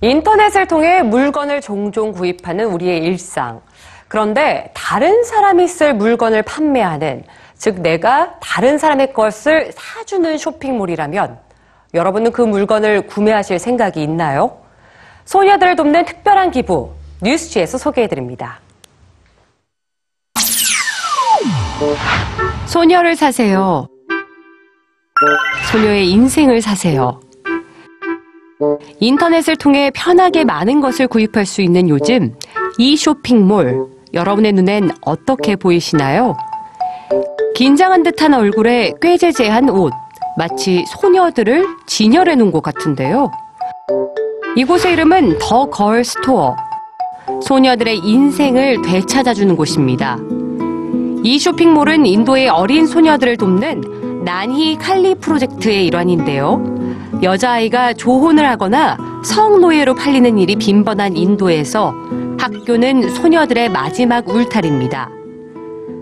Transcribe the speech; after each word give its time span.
인터넷을 0.00 0.66
통해 0.66 1.02
물건을 1.02 1.60
종종 1.60 2.12
구입하는 2.12 2.66
우리의 2.66 2.98
일상. 2.98 3.60
그런데 4.08 4.70
다른 4.74 5.24
사람이 5.24 5.66
쓸 5.66 5.94
물건을 5.94 6.42
판매하는, 6.42 7.24
즉 7.56 7.80
내가 7.80 8.34
다른 8.40 8.78
사람의 8.78 9.12
것을 9.12 9.72
사주는 9.72 10.38
쇼핑몰이라면 10.38 11.38
여러분은 11.94 12.32
그 12.32 12.42
물건을 12.42 13.06
구매하실 13.06 13.58
생각이 13.58 14.02
있나요? 14.02 14.58
소녀들을 15.24 15.76
돕는 15.76 16.04
특별한 16.04 16.50
기부, 16.50 16.92
뉴스지에서 17.22 17.78
소개해드립니다. 17.78 18.60
소녀를 22.66 23.16
사세요. 23.16 23.88
소녀의 25.72 26.10
인생을 26.10 26.60
사세요. 26.60 27.20
인터넷을 29.00 29.56
통해 29.56 29.90
편하게 29.94 30.44
많은 30.44 30.80
것을 30.80 31.08
구입할 31.08 31.44
수 31.46 31.60
있는 31.62 31.88
요즘 31.88 32.34
이 32.78 32.96
쇼핑몰 32.96 33.86
여러분의 34.14 34.52
눈엔 34.52 34.90
어떻게 35.02 35.56
보이시나요? 35.56 36.36
긴장한 37.54 38.02
듯한 38.02 38.34
얼굴에 38.34 38.92
꾀죄죄한 39.00 39.68
옷 39.70 39.92
마치 40.38 40.84
소녀들을 40.88 41.66
진열해 41.86 42.34
놓은 42.36 42.50
것 42.52 42.62
같은데요. 42.62 43.30
이곳의 44.56 44.94
이름은 44.94 45.38
더 45.38 45.66
걸 45.66 46.04
스토어 46.04 46.56
소녀들의 47.42 47.98
인생을 47.98 48.82
되찾아주는 48.82 49.54
곳입니다. 49.56 50.18
이 51.22 51.38
쇼핑몰은 51.38 52.06
인도의 52.06 52.48
어린 52.48 52.86
소녀들을 52.86 53.36
돕는 53.36 54.24
난히 54.24 54.76
칼리 54.78 55.14
프로젝트의 55.14 55.86
일환인데요. 55.86 56.75
여자아이가 57.22 57.94
조혼을 57.94 58.46
하거나 58.48 58.96
성노예로 59.24 59.94
팔리는 59.94 60.38
일이 60.38 60.56
빈번한 60.56 61.16
인도에서 61.16 61.94
학교는 62.38 63.14
소녀들의 63.14 63.70
마지막 63.70 64.28
울타리입니다. 64.28 65.10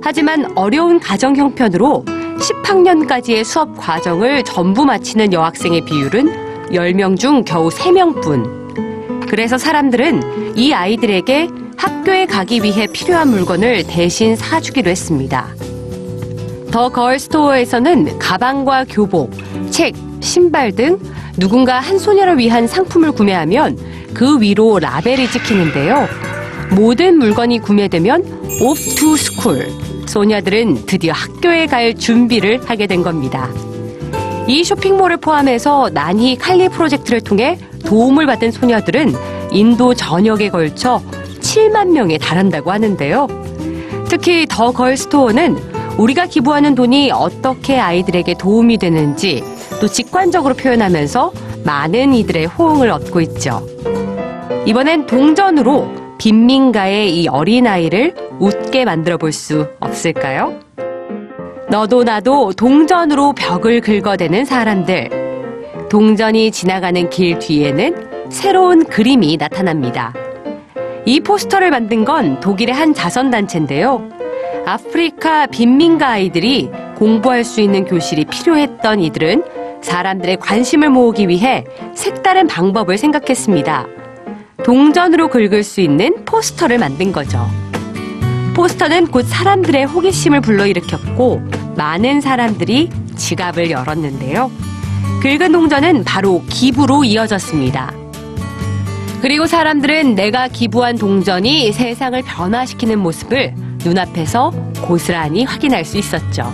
하지만 0.03 0.53
어려운 0.57 1.01
가정 1.01 1.37
형편으로 1.37 2.05
10학년까지의 2.05 3.45
수업 3.45 3.77
과정을 3.79 4.43
전부 4.43 4.85
마치는 4.85 5.33
여학생의 5.33 5.83
비율은 5.83 6.71
10명 6.73 7.19
중 7.19 7.45
겨우 7.45 7.69
3명뿐. 7.69 9.29
그래서 9.31 9.57
사람들은 9.57 10.57
이 10.57 10.73
아이들에게 10.73 11.49
학교에 11.77 12.27
가기 12.27 12.63
위해 12.63 12.87
필요한 12.93 13.29
물건을 13.31 13.85
대신 13.87 14.37
사주기로 14.37 14.91
했습니다. 14.91 15.47
더 16.71 16.89
걸 16.89 17.19
스토어에서는 17.19 18.19
가방과 18.19 18.85
교복, 18.91 19.31
책, 19.71 19.95
신발 20.25 20.73
등 20.73 20.99
누군가 21.37 21.79
한 21.79 21.99
소녀를 21.99 22.39
위한 22.39 22.67
상품을 22.67 23.13
구매하면 23.13 23.79
그 24.15 24.41
위로 24.41 24.79
라벨이 24.79 25.29
찍히는데요. 25.29 26.09
모든 26.71 27.19
물건이 27.19 27.61
구매되면 27.61 28.23
off 28.61 28.95
to. 28.97 29.15
소녀들은 30.07 30.87
드디어 30.87 31.13
학교에 31.13 31.67
갈 31.67 31.95
준비를 31.95 32.61
하게 32.65 32.87
된 32.87 33.03
겁니다. 33.03 33.49
이 34.47 34.63
쇼핑몰을 34.65 35.19
포함해서 35.19 35.91
난히 35.93 36.37
칼리 36.37 36.69
프로젝트를 36.69 37.21
통해 37.21 37.59
도움을 37.85 38.27
받은 38.27 38.51
소녀들은 38.51 39.15
인도 39.53 39.95
전역에 39.95 40.49
걸쳐 40.51 41.03
7만 41.41 41.89
명에 41.91 42.19
달한다고 42.19 42.71
하는데요. 42.73 43.29
특히 44.09 44.47
더 44.49 44.73
걸 44.73 44.97
스토어는 44.97 45.57
우리가 45.99 46.27
기부하는 46.27 46.75
돈이 46.75 47.11
어떻게 47.13 47.79
아이들에게 47.79 48.35
도움이 48.35 48.79
되는지 48.79 49.43
또 49.81 49.87
직관적으로 49.89 50.55
표현하면서 50.55 51.33
많은 51.65 52.15
이들의 52.15 52.47
호응을 52.47 52.91
얻고 52.91 53.21
있죠. 53.23 53.67
이번엔 54.67 55.07
동전으로 55.07 55.89
빈민가의 56.19 57.15
이 57.21 57.29
어린아이를 57.29 58.15
웃게 58.39 58.85
만들어 58.85 59.17
볼 59.19 59.33
수 59.33 59.67
없을까요? 59.81 60.55
너도 61.69 62.05
나도 62.05 62.53
동전으로 62.53 63.33
벽을 63.33 63.81
긁어대는 63.81 64.45
사람들. 64.45 65.11
동전이 65.91 66.51
지나가는 66.51 67.11
길 67.11 67.39
뒤에는 67.39 68.31
새로운 68.31 68.85
그림이 68.85 69.37
나타납니다. 69.37 70.13
이 71.05 71.21
포스터를 71.21 71.71
만든 71.71 72.05
건 72.05 72.41
독일의 72.41 72.75
한 72.75 72.95
자선단체인데요. 72.95 74.09
아프리카 74.67 75.47
빈민가 75.47 76.09
아이들이 76.11 76.71
공부할 76.97 77.45
수 77.45 77.61
있는 77.61 77.85
교실이 77.85 78.25
필요했던 78.27 79.01
이들은 79.01 79.43
사람들의 79.85 80.39
관심을 80.39 80.89
모으기 80.91 81.29
위해 81.29 81.65
색다른 81.95 82.47
방법을 82.47 82.99
생각했습니다. 82.99 83.87
동전으로 84.65 85.29
긁을 85.29 85.63
수 85.63 85.81
있는 85.81 86.25
포스터를 86.25 86.79
만든 86.79 87.13
거죠. 87.13 87.47
포스터는 88.55 89.09
곧 89.09 89.23
사람들의 89.23 89.85
호기심을 89.85 90.41
불러일으켰고 90.41 91.43
많은 91.77 92.21
사람들이 92.21 92.89
지갑을 93.15 93.71
열었는데요. 93.71 94.51
긁은 95.23 95.53
동전은 95.53 96.05
바로 96.05 96.43
기부로 96.49 97.05
이어졌습니다. 97.05 97.93
그리고 99.21 99.47
사람들은 99.47 100.15
내가 100.15 100.49
기부한 100.49 100.97
동전이 100.97 101.73
세상을 101.73 102.21
변화시키는 102.23 102.99
모습을 102.99 103.55
눈앞에서 103.85 104.51
고스란히 104.83 105.45
확인할 105.45 105.85
수 105.85 105.99
있었죠. 105.99 106.53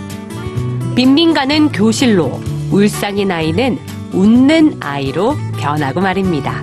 빈민가는 0.97 1.73
교실로, 1.73 2.41
울상인 2.71 3.31
아이는 3.31 3.79
웃는 4.13 4.79
아이로 4.81 5.37
변하고 5.59 6.01
말입니다. 6.01 6.63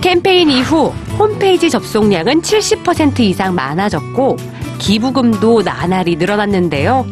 캠페인 0.00 0.50
이후 0.50 0.92
홈페이지 1.18 1.68
접속량은 1.68 2.40
70% 2.40 3.20
이상 3.20 3.54
많아졌고 3.54 4.36
기부금도 4.78 5.62
나날이 5.62 6.16
늘어났는데요. 6.16 7.06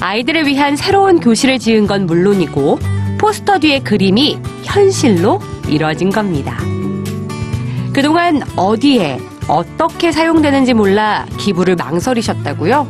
아이들을 0.00 0.46
위한 0.46 0.76
새로운 0.76 1.20
교실을 1.20 1.58
지은 1.58 1.86
건 1.86 2.06
물론이고 2.06 2.78
포스터 3.18 3.58
뒤의 3.58 3.80
그림이 3.82 4.38
현실로 4.62 5.40
이뤄진 5.66 6.10
겁니다. 6.10 6.58
그동안 7.92 8.42
어디에 8.54 9.18
어떻게 9.48 10.12
사용되는지 10.12 10.74
몰라 10.74 11.26
기부를 11.38 11.74
망설이셨다고요? 11.76 12.86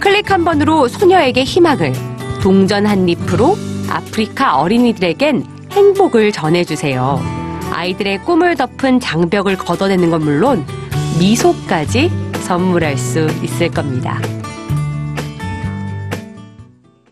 클릭 0.00 0.30
한 0.30 0.44
번으로 0.44 0.88
소녀에게 0.88 1.44
희망을, 1.44 1.92
동전 2.42 2.86
한 2.86 3.08
잎으로 3.08 3.56
아프리카 3.88 4.58
어린이들에겐 4.58 5.44
행복을 5.72 6.32
전해주세요. 6.32 7.20
아이들의 7.72 8.22
꿈을 8.24 8.56
덮은 8.56 9.00
장벽을 9.00 9.56
걷어내는 9.58 10.10
건 10.10 10.22
물론 10.22 10.64
미소까지 11.18 12.10
선물할 12.40 12.96
수 12.96 13.26
있을 13.42 13.70
겁니다. 13.70 14.20